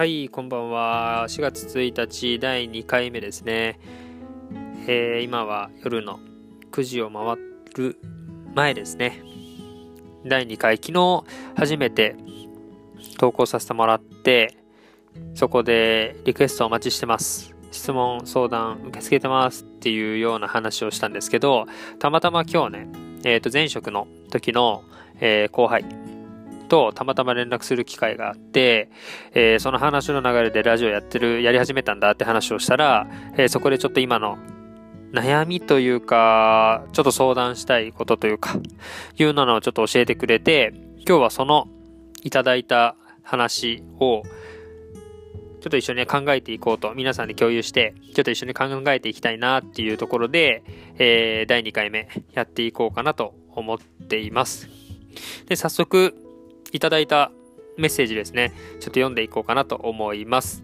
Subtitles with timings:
[0.00, 1.26] はい、こんばんは。
[1.28, 3.78] 4月1日第2回目ですね。
[4.86, 6.20] えー今は夜の
[6.72, 7.36] 9時を回
[7.76, 7.98] る
[8.54, 9.20] 前ですね。
[10.24, 11.24] 第2回、昨日
[11.54, 12.16] 初めて
[13.18, 14.56] 投稿させてもらって、
[15.34, 17.54] そこでリクエストお待ちしてます。
[17.70, 21.66] 質問、相談受け付けてますっていうような話をしたんですけど、
[21.98, 22.88] たまたま今日ね、
[23.24, 24.82] えっ、と、前職の時の、
[25.20, 25.84] えー後輩
[26.70, 28.88] とたまたま連絡する機会があって、
[29.34, 33.06] えーその話の流れでラジオやってる、やり始めたんだって話をしたら、
[33.36, 34.38] えーそこでちょっと今の
[35.12, 38.54] 悩みというか、ちょっと相談したいことというか、
[39.18, 40.72] いうのをちょっと教えてくれて、
[41.06, 41.66] 今日はその
[42.22, 44.22] いただいた話を、
[45.60, 50.62] ちょっと一緒に考えていこうと、皆さんで共有して、ちょっと一緒に考えていきたいなっていうところで、
[50.98, 54.68] えー第2回目やっていこうかなと思っています。
[55.46, 56.14] で、早速、
[56.72, 57.32] いただいた
[57.76, 60.62] メッセージですね、ちょっと読んでいこうかなと思います。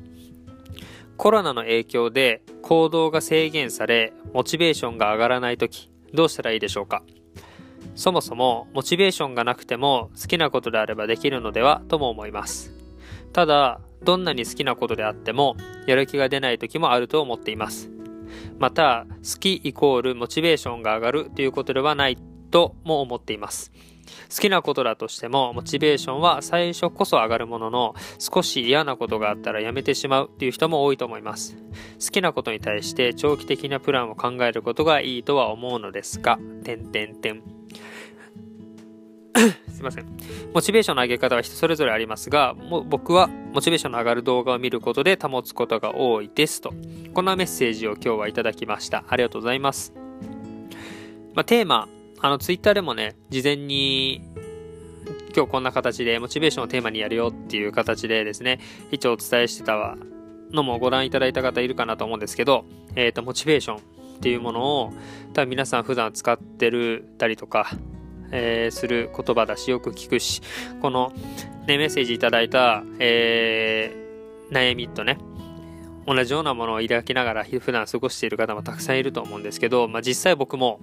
[1.17, 7.03] コロナの影響で行動が制限され、モチベーションが上がらないとき、どうしたらいいでしょうか？
[7.95, 12.75] そもそも、モチベーションがなくても好きなことであればできるのではとも思います。
[13.33, 17.91] ただ、どんなに好きなことであっても、やる気が出ない時もあると思っています。
[18.59, 22.19] また、好きイコールモチベーションが上がるということではない
[22.51, 23.73] とも思っています。
[24.35, 31.57] 好きなことだとしても、モチベーションは最初こそ上がるものの、少し嫌なことがあったらやめてしまうっていう人も多いと思います。
[32.05, 37.43] 好きなことに対して長期的なプランを考えることがいいとは思うのですが、点点点。
[39.73, 40.07] すいません。
[40.55, 46.73] モチベーションの上げ方は人それぞれありますが、も僕はモチベーションの上がる動画を見ることで保つことが多いですと。
[47.13, 49.05] こんなメッセージを今日はいただきました。
[49.09, 49.93] ありがとうございます。
[51.35, 51.89] まあ、テーマ、
[52.21, 54.23] あの、ツイッターでもね、事前に、
[55.35, 58.59] 今日こんな形で、モチベーションをテーマにやるよっていう形でですね、
[58.91, 59.97] 一応お伝えしてた
[60.51, 63.81] のもご覧いただいた方いるかなと思うんですけど、えっ、と、モチベーションっ
[64.21, 64.93] ていうものを、
[65.35, 67.71] 多分皆さん普段使ってるたりとか、
[68.33, 70.41] えーする言葉だし、よく聞くし、
[70.81, 71.13] この、
[71.67, 74.07] ね、メッセージいただいた、えー
[74.51, 75.19] 悩みとね、
[76.07, 80.81] 同じようなものを抱きながら普段過ごしている方もたくさんいると思うんですけど、まあ、実際僕も、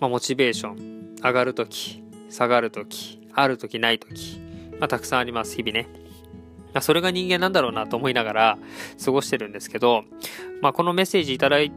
[0.00, 4.40] まあ、モチベーション上がるとき下がるときあるときないとき、
[4.78, 5.88] まあ、たくさんあります日々ね、
[6.72, 8.58] まあ、それが人間なんだろうなと思いながら
[9.04, 10.04] 過ごしてるんですけど、
[10.62, 11.70] まあ、このメッセージいただい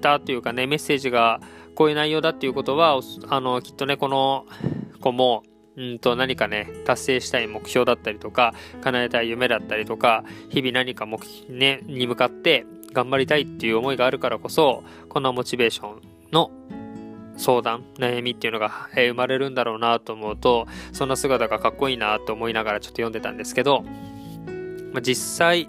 [0.00, 1.40] たというかねメッセージが
[1.74, 4.46] こういう内容だっていうことはあのきっとねこの
[5.00, 5.42] 子も
[5.76, 16.00] うんと何かね達成したい目標だったりとか叶えたい夢だったりとか日々何か目、ね、に向かって頑張りたいっていう思いがあるからこそこのモチベーション
[16.32, 16.50] の
[17.36, 23.82] 相談悩みっていうのが、えー生まれるんだろうなと思うとそんな姿がかっこいいなと思いながらちょっと読んでたんですけど、
[24.92, 25.68] まあ、実際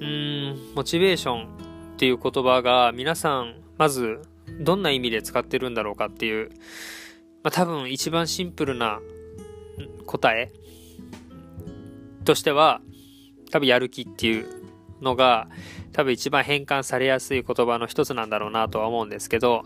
[0.00, 1.48] うんモチベーション
[1.94, 4.22] っていう言葉が皆さんまず
[4.60, 6.50] どんな意味で使ってるんだろうかっていう、
[7.42, 9.00] まあ、多分一番シンプルな
[10.06, 10.52] 答え
[12.24, 12.80] としては
[13.50, 14.46] 多分やる気っていう
[15.00, 15.48] のが
[15.92, 19.64] 多分一番変換されやすい言葉の一つなんだろうなとは思うんですけど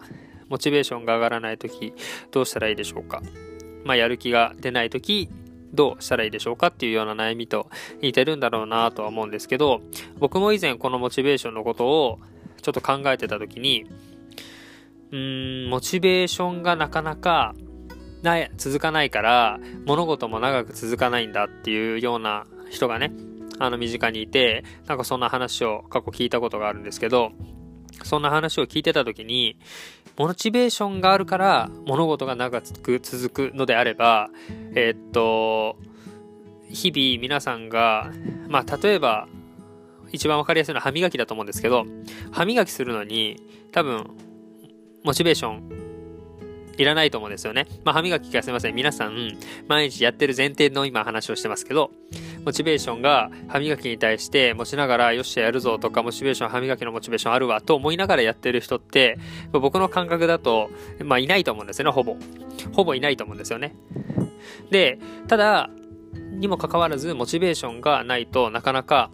[0.49, 1.93] モチベーションが上がらない時
[2.31, 3.23] どうしたらいいでしょうか？
[3.85, 5.29] まあやる気が出ない時
[5.73, 7.71] どうしたらいいでしょうかっていうような悩みと
[8.03, 9.83] 似てるんだろうなとは思うんですけど
[10.19, 12.19] 僕も以前このモチベーションのことを
[12.63, 13.87] ちょっと考えてた時に
[15.13, 17.55] うーんモチベーションがなかなか
[18.23, 23.13] な続かないから物事も長く続かないんだっていうような人がね
[23.59, 27.33] あの身近にいてなんかそんな話を過去聞いたことがあるんですけど
[28.05, 29.57] そんな話を聞いてた時に
[30.17, 34.29] モチベーションがあるから物事が長く続くのであれば
[34.75, 35.77] えーっと
[36.69, 38.13] 日々皆さんが
[38.49, 39.29] まあ例えば
[40.13, 41.85] 一番わかりやすいのは歯磨きだと思うんですけど
[42.31, 43.41] 歯磨きするのに
[43.73, 44.11] 多分
[45.05, 45.88] モチベーション
[46.79, 47.67] いらないと思うんですよね。
[47.85, 48.75] まあ、歯磨きがすいません。
[48.75, 49.37] 皆さん、
[49.67, 51.91] 毎日やってる前提の今話をしてますけど、
[52.45, 59.19] モチベーションが歯磨きに対して持ちながら、よっしゃやるぞとか、モチベーション、歯磨きのモチベーションあるわと思いながらやってる人って、
[59.53, 60.71] 僕の感覚だと、
[61.05, 62.17] まあ、いないと思うんですよね、ほぼ。
[62.73, 63.75] ほぼいないと思うんですよね。
[64.71, 65.71] で、ただ、
[66.15, 69.11] にもかかわらず、モチベーションがないとなかなか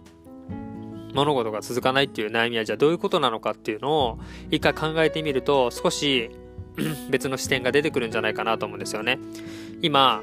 [1.15, 4.19] 物事が続かないっていう悩みはじゃあどういうことなのかっていうのを
[4.51, 6.29] 一回考えてみると少し
[7.09, 9.19] 別の視点が出てくるんじゃないかなと思うんですよね。
[9.81, 10.21] 今、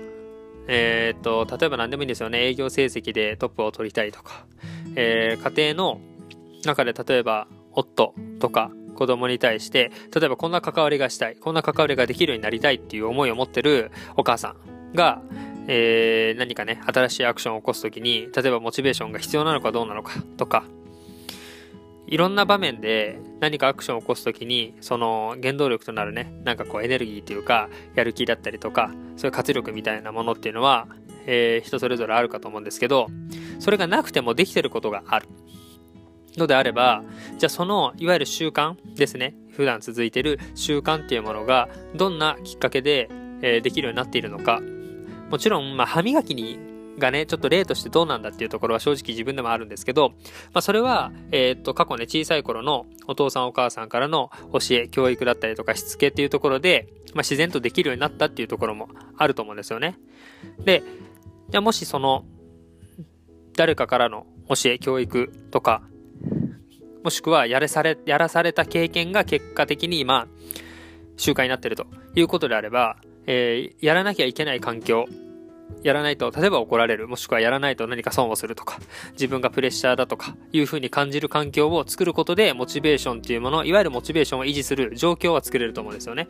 [0.68, 2.46] えーっと、例えば何でもいいんですよね。
[2.46, 4.46] 営業成績でトップを取りたいとか、
[4.94, 6.00] えー家庭の
[6.64, 14.54] 中で例えば夫とか子供に対して、例えばこんな関わりがしたい、こんな関わりができるようになりたいっていう思いを持ってるお母さ
[14.92, 15.22] んが、
[15.66, 20.64] えー、何かね、新しいアクションを起こすときに、例えばモチベーションが必要なのかどうなのかとか、
[22.12, 30.88] いろんな場面で何かアクションを起こすときに、その原動力となるね、なんかこうエネルギーというか、やる気だったりとか、そういう活力みたいなものっていうのは、
[31.24, 33.06] えー、人それぞれあるかと思うんですけど、
[33.60, 35.26] それがなくてもできてることがある。
[36.36, 37.02] のであれば、
[37.38, 39.34] じゃあその、いわゆる習慣ですね。
[39.56, 43.08] 普段続いてる習慣っていうものが、どんなきっかけで、
[43.40, 44.60] えー、できるようになっているのか。
[45.30, 46.58] もちろん、まあ、歯磨きに
[46.98, 50.10] がね、ちょっと例としてどうなんだっていうところは正直自分でもあるんですけど、
[50.52, 59.98] まあそれは、えー、っと、過去ね、小さい頃のお父さんお母さんからの教え、教育だったりとかしつけっていうところで、まあ自然とできるようになったっていうところもあると思うんですよね。
[60.64, 60.82] で、
[61.50, 62.24] じゃあもしその、
[63.56, 65.82] 誰かからの教え、教育とか、
[67.02, 70.28] もしくはやらされ、やらされた経験が結果的に今、
[71.16, 72.96] 習慣になってるということであれば、
[73.26, 75.06] えー、やらなきゃいけない環境、
[75.82, 78.78] やらないと、例えば怒られる、もしくはやらないと何か損をするとか、
[79.12, 86.28] 自分がプレッシャーだとか、いう風に感じる環境を作ることで、モチベーションっていうもの、いわゆるモチベーションを維持する状況は作れると思うんですよね。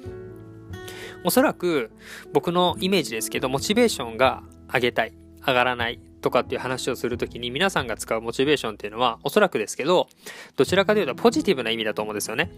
[1.24, 1.90] おそらく、
[2.32, 4.42] 僕のイメージですけど、モチベーションが
[4.72, 5.12] 上げたい、
[5.46, 10.08] 上がらない、とかっていう話をするときに皆さんが使うモチベーションっていうのはおそらくですけど
[10.56, 12.50] どちらかというとポジティブな意味だと思うんですよね。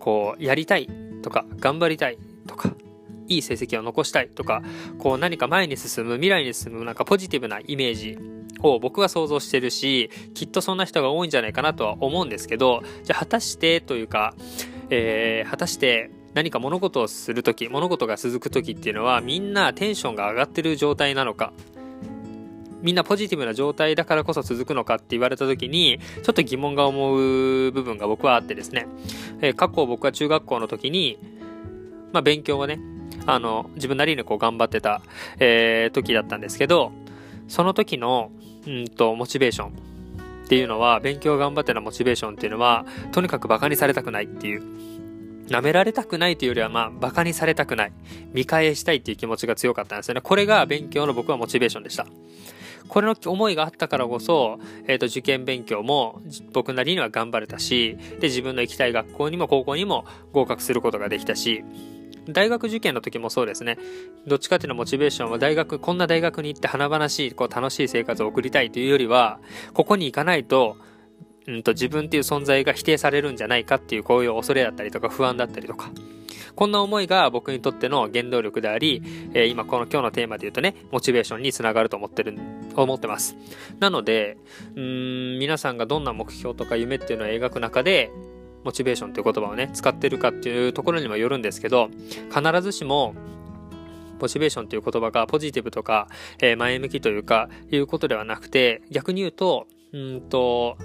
[0.00, 0.88] こうやりたい
[1.22, 2.72] とか頑張りたいとか
[3.28, 4.62] いい成績を残したいとか
[4.98, 8.18] こう何か前に進む未来に進むなんかポジティブなイメージ
[8.60, 14.34] を僕は想像してるしきっとそんな人が多いんじゃないかなとは思うんですけどじゃあ果たしてというか、
[14.90, 21.52] えー、果たして何か物事をする時物事が続く時っていうのはみんなテンションが上がってる状態なのか
[22.80, 28.86] みんなポジティブな状態だからこそ続くのかって言われた時に、ちょっと疑問が思う部分が僕はあってですね、
[29.40, 31.18] えー、過去僕は中学校の時に、
[32.12, 32.78] まあ勉強をね、
[33.28, 35.02] あの、自分なりにこう頑張ってた、
[35.38, 36.92] えー、時だったんですけど、
[37.46, 38.30] その時の、
[38.66, 39.72] うんと、モチベーションっ
[40.48, 44.62] ていうのは、勉強頑張ってたモチベーションっていうのは、とにかく馬鹿にされたくないっていう、
[45.48, 47.92] 舐められたくないというよりは、まあ、馬鹿にされたくない。
[48.32, 50.22] 見返したいっていう気持ちが強かったんですよね。
[50.22, 52.06] これが勉強の僕はモチベーションでした。
[52.88, 56.22] これの思いがあったからこそ、えっ、ー、と、受験勉強も
[56.54, 61.62] 僕なりには頑張れたし、で、自分の行きたい学校にも高校にも合格することができたし、
[62.28, 63.78] 大学受験の時もそうですね。
[64.26, 69.40] どっちかっていうとモチベーションは大学、こんな大学に行って華々しい、こう楽しい生活を送りたいというよりは、
[69.72, 70.76] ここに行かないと、
[71.46, 75.90] うんと自分っていう存在が否定されるんじゃないかっていうこういう恐れだったりとか不安だったりとか。
[76.54, 79.00] こんな思いが僕にとっての原動力であり、
[79.32, 82.36] えー、今この今日のテーマで言うとね、モチベーションにつながると思ってる、
[82.74, 83.36] 思ってます。
[83.78, 84.36] なので、
[84.74, 88.10] うん、皆さんがどんな目標とか夢っていうのを描く中で、
[88.64, 91.88] モチベーションという言葉をね、使ってるかっていうところにもよるんですけど、
[92.34, 93.14] 必ずしも、
[94.20, 96.08] モチベーションという言葉がポジティブとか、
[96.40, 100.76] えー、前向きというか、いうことではなくて、逆に言うと、うんと、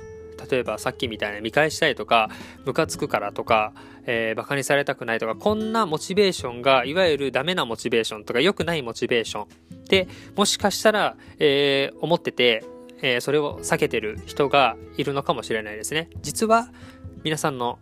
[0.50, 2.30] 例えばさっきみたいな見返したいとか、
[2.66, 3.74] ムカつくからとか、
[4.06, 12.64] えー、バカにされたくないとか、こんなモチベーションが、いわゆるダメなモチベーションとか、良くないモチベーションで、もしかしたら、えー、思ってて、
[13.02, 16.10] え、それを避けてる人がいるのかもしれないですね。
[16.22, 16.70] 実は、
[17.24, 17.80] 皆さんの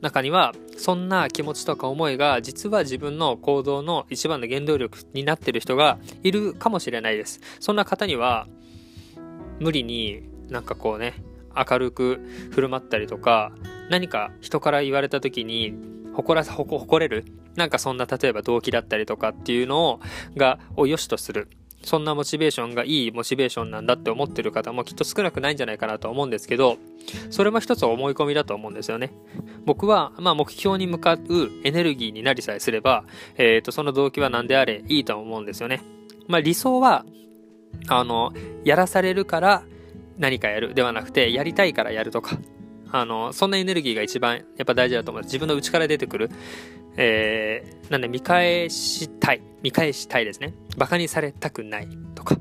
[0.00, 7.40] 中には、そんな気持ちとか思いが、実は自分の行動の一番の原動力になってる人がいるかもしれないです。
[7.58, 8.46] そんな方には、
[9.58, 11.14] 無理になんかこうね、
[11.56, 12.20] 明るく
[12.52, 13.52] 振る舞ったりとか、
[13.90, 15.74] 何か人から言われた時に、
[16.12, 17.24] 誇ら、誇れる？
[17.56, 20.00] なんかそんな例えば動機だったりとかっていうのを、
[20.36, 21.48] が、を良しとする。
[21.84, 26.78] そんなモチベーションがいいモチベーションなんだって思ってる方もきっと少なくないんじゃないかなと思うんですけど、
[27.30, 29.12] それも一つ思い込みだと思うんですよね。
[29.64, 31.18] 僕は、まあ目標に向かう
[31.64, 33.04] エネルギーになりさえすれば、
[33.36, 35.82] えっ、ー、と、その動機は何であれいいと思うんですよね。
[36.28, 37.04] まあ理想は、
[37.88, 38.32] あの、
[38.64, 39.64] やらされるから
[40.18, 42.38] 何かやるではなくて、やりたいからやるとか、
[42.92, 45.32] あの、そんなエネルギーが一番やっぱ大事だと思います。
[45.32, 46.30] 自分の内から出てくる。
[46.96, 49.42] えー、なんで見返したい。
[49.62, 50.54] 見返したいですね。
[50.76, 52.36] 馬鹿にされたくないとか。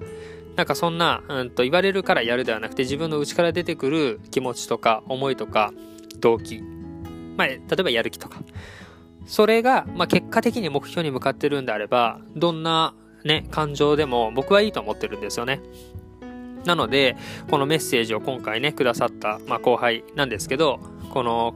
[0.55, 5.74] なんかそんな、うんと言われるからやるではなくて自分の内から出てくる気持ちとか思いとか
[6.19, 6.62] 動機。
[7.38, 8.41] まあ、例えばやる気とか。
[9.25, 12.93] それが、まあ、結果的に目標に向かってるんであれば、どんな
[13.24, 15.62] ね、感情でも僕はいいと思ってるんですよね。
[16.65, 17.15] なので、
[17.50, 20.79] このメッセージを今回ね、くださった、まあ、後輩なんですけど、
[21.10, 21.55] この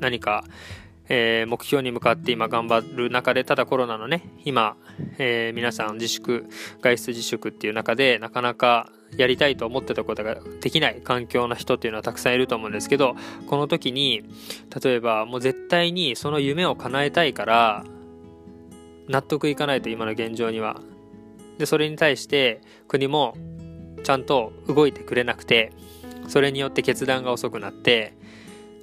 [0.00, 0.44] 何か、
[1.08, 4.76] えー、目標に向かって今頑張る中で、ただコロナのね、今、
[5.18, 6.46] えー、皆さん自粛、
[6.80, 13.16] 外出自粛っていう中で、なかなかやりたいと思ってたことができない環境の人っていうのはたくさんいると思うんですけど、
[13.46, 14.22] この時に、
[14.82, 17.84] 例えばもう絶対にその夢を叶えたいから、
[19.08, 20.80] 納得いかないと今の現状には。
[21.58, 23.36] で、それに対して国も
[24.04, 25.72] ちゃんと動いてくれなくて、
[26.28, 28.14] それによって決断が遅くなって、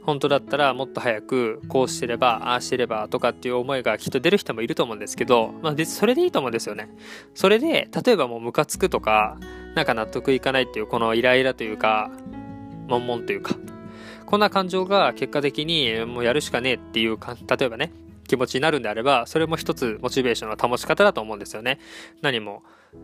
[0.09, 6.89] 本当だったらもっと早くこうしてればああしてればとかっていう思いがきっと出る人もいると思うんですけど、まあ、それでいいと思うんですよね。
[7.35, 9.37] それで例えばもうムカつくとか
[9.75, 12.09] なんか納得いかないっていうこのイライラというか
[12.87, 13.55] 悶々というか
[14.25, 17.91] こんな感情が結果的にもうやるしかねえっていうか例えばね
[18.29, 21.79] 気持ちになるんであればそれも一つモチベーションの保ち方だと思うんですよね。
[22.21, 22.63] 何も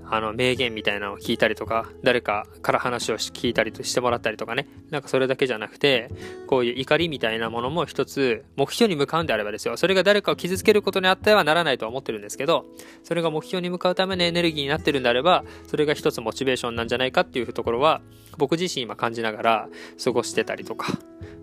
[0.10, 4.67] あの、名言みたいなのを聞いたりとか、誰かから話を聞いたりとしてもらったりとかね。
[4.89, 6.10] なんかそれだけじゃなくて、
[6.48, 9.77] こういう怒りみたいなものも一つ目標に向かうんであればですよ。
[9.77, 12.65] それが誰かを傷つけることにあってはならないとは思ってるんですけど、
[13.03, 18.01] それが目標に向かうためのエネルギーになってるんであれば、それが一つモチベーションなんじゃないかっていうところは、
[18.37, 19.69] 僕自身今感じながら
[20.03, 20.93] 過ごしてたりとか、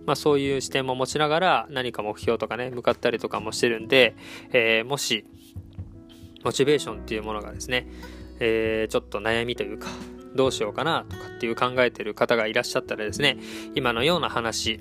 [0.05, 4.15] まあそういう視点も持ちながら何か目標とかね、向かったりとかもしてるんで、
[4.51, 5.25] えー、もし、
[6.43, 7.87] モチベーションっていうものがですね、
[8.39, 9.87] えー、ちょっと悩みというか、
[10.35, 13.37] どうしようかなとかっていう考えてる方がいらっしゃったらですね、
[13.75, 14.79] 今のような話、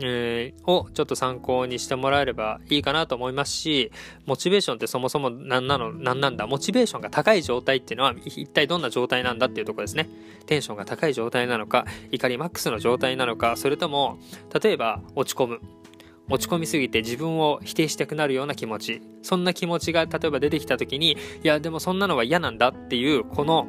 [0.00, 3.92] えー、をちょっと参考にしてもらえればいいかなと思いますし、
[4.26, 10.08] モチベーションってそもそも何なの、何なんだ、モチベーションが高い状態っていうのは一体どんな状態なんだっていうとこですね。
[10.46, 14.18] テンションが高い状態なのか、怒りマックスの状態なのか、それとも、
[14.62, 15.60] 例えば落ち込む。
[16.30, 23.66] 落ち込みすぎて自分を否定したくなるような気持ちそんな気持ちが例えば出てきた時にいやでもそんなのは嫌なんだっていうこの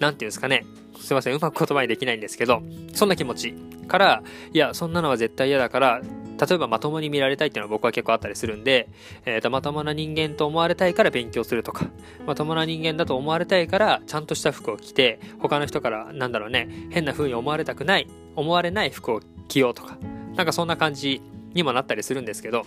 [0.00, 0.64] 何て言うんですかね。
[0.98, 1.34] すいません。
[1.34, 2.62] うまく言葉にできないんですけど
[2.94, 3.54] そんな気持ち
[3.90, 6.00] からいやそんなのは絶対嫌だから
[6.40, 8.88] 例えばまともに見られたいっていうのは僕は結構あったりするんで、
[9.26, 11.86] えー、とまともな人間と思われたいから勉強するとか
[12.26, 19.98] まともな人間だと思われたいからちゃんとした服を着て他の人からなんだろうね変な風に思われたくない思われない服を着ようとか
[20.34, 21.20] なんかそんな感じ
[21.52, 22.64] にもなったりするんですけど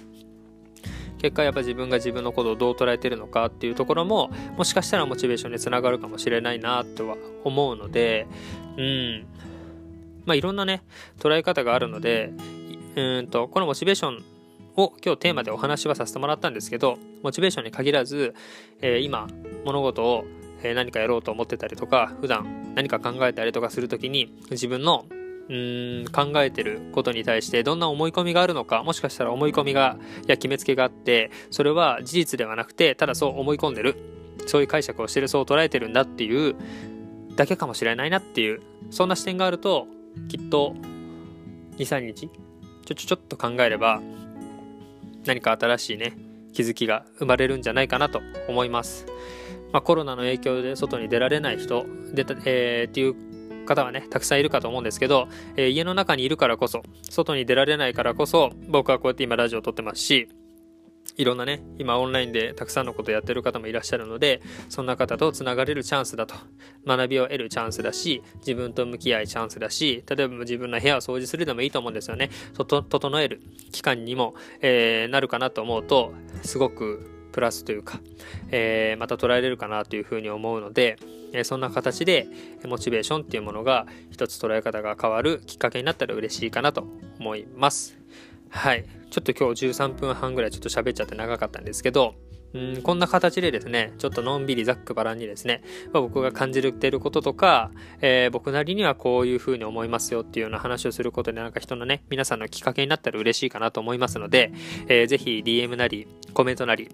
[1.23, 7.15] 結果やっぱ自分が自分のことをどう捉えてるのかっていうところももしかしたらモチベーションにつながるかもしれないなとは
[7.45, 8.27] 思うので
[8.77, 9.25] うん。
[10.25, 10.83] まあいろんなね
[11.19, 12.33] 捉え方があるので
[12.97, 14.23] うんとこのモチベーション
[14.75, 18.35] を今日テーマでお話はさせてもらったんですけどモチベーションに限らず、
[18.81, 19.27] えー、今
[19.63, 20.25] 物事を
[20.61, 25.05] 何かやろうと思ってたりとか普段何か考えたりとかする時に自分の
[25.49, 33.95] うん考えてることに対してどんな思い込みがあるのかもしかしたら思い込みがや決めつけがあってそれは事実ではなくてただそう思い込んでる
[34.47, 36.55] そういう解釈をしてるそう捉えてるんだっていう
[37.35, 39.87] だけかもしれないなっていうそんな視点があると
[40.29, 40.75] きっと
[41.77, 42.29] 23日
[42.85, 44.01] ちょちょちょっと考えれば
[45.25, 46.17] 何か新しいね
[46.53, 49.07] 気づきが生まれるんじゃないかなと思います。
[49.71, 53.32] まあ、コロナの影響で外に出られない人出た、えー、っていう
[53.65, 60.27] 方はね、たくさんいるかと思うんですけど、えー、家の中にいるからこそ、外に出られないからこそ、僕はこうやって今ラジオを撮ってますし、
[61.15, 66.35] いろんなね、今オンラインでたくさんのことやってる方もいらっしゃるので、そんな方と繋がれるチャンスだと。
[66.87, 72.31] 学びを得るチャンスだし、自分と向き合いチャンスだし、例えば自分の部屋を掃除するでもいいと思うんですよね。
[72.55, 73.41] と整える
[73.71, 77.99] 期間にも、えー、なるかなと思うと、すごくプラスというか、
[78.49, 80.97] えー、また捉えれるかなというふうに思うので、
[81.33, 82.27] えそんな形で
[82.65, 86.87] モチベーションっていうものが一つ捉え方が変わるきっかけになったら嬉しいかなと
[87.19, 87.97] 思います。
[88.49, 88.85] はい。
[89.09, 92.15] ちょっと今日13分半ぐらいちょっと喋っちゃって長かったんですけど、
[92.53, 104.51] うんこんな形でですね、ちょっとのんびりざっくばらんにですね、まあ、僕が感じてることとか、えー、僕なりにはこういう風に思いますよっていうような話をすることでなんか人のね、皆さんのきっかけになったら嬉しいかなと思いますので、
[104.87, 106.89] えー、ぜひ DM なり、コメントなり、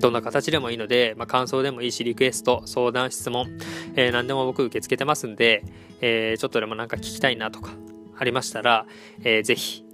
[0.00, 3.58] どんな形でもいいので、まあ、感想でもいいし、リクエスト、相談、質問、
[3.94, 5.64] えー、何でも僕受け付けてますんで、
[6.00, 7.72] えー、ちょっとでもなんか聞きたいなとか
[8.18, 8.86] ありましたら、
[9.22, 9.84] えー、ぜひ、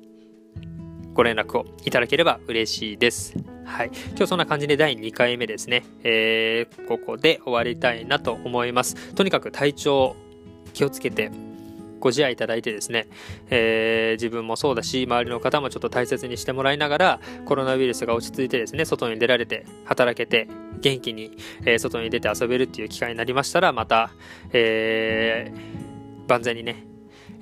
[1.14, 3.34] ご連絡をいただければ嬉しいです。
[3.64, 3.90] はい。
[4.10, 5.84] 今日そんな感じで第2回目ですね。
[6.04, 9.14] えー、ここで終わりたいなと思います。
[9.14, 10.16] とにかく体調
[10.72, 11.30] 気をつけて
[12.00, 13.06] ご自愛いただいてですね、
[13.50, 20.48] えー、自分もそうだし、周りの方もちょっと大切にしてもらいながら、コロナウイルスが落ち着いてですね、外に出られて、働けて、
[20.80, 24.10] 元気に、えー、外に出て遊べるっていう機会になりましたら、また、
[24.52, 26.84] えー、万全にね、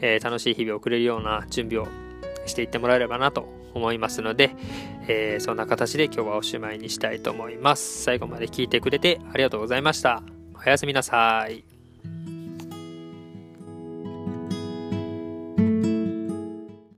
[0.01, 1.89] え楽しい日々を送れるような準備を
[2.47, 4.55] していってもらえればなと思いますので、
[5.09, 8.03] えそんな形で今日はおしまいにしたいと思います。
[8.03, 10.23] 最後まで聞いてくれてありがとうございました。
[10.55, 11.76] おやすみなさい。